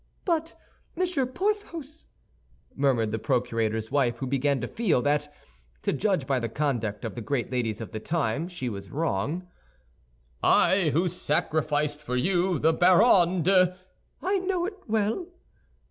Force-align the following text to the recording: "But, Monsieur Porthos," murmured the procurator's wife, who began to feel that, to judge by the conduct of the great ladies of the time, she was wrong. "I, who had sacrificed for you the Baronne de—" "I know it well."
"But, 0.25 0.55
Monsieur 0.95 1.27
Porthos," 1.27 2.07
murmured 2.75 3.11
the 3.11 3.19
procurator's 3.19 3.91
wife, 3.91 4.17
who 4.17 4.25
began 4.25 4.59
to 4.61 4.67
feel 4.67 4.99
that, 5.03 5.31
to 5.83 5.93
judge 5.93 6.25
by 6.25 6.39
the 6.39 6.49
conduct 6.49 7.05
of 7.05 7.13
the 7.13 7.21
great 7.21 7.51
ladies 7.51 7.81
of 7.81 7.91
the 7.91 7.99
time, 7.99 8.47
she 8.47 8.67
was 8.67 8.89
wrong. 8.89 9.47
"I, 10.41 10.89
who 10.89 11.03
had 11.03 11.11
sacrificed 11.11 12.01
for 12.01 12.15
you 12.15 12.57
the 12.57 12.73
Baronne 12.73 13.43
de—" 13.43 13.75
"I 14.23 14.39
know 14.39 14.65
it 14.65 14.79
well." 14.87 15.27